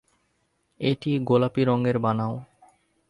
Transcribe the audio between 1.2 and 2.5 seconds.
গোলাপী রঙের বানাও।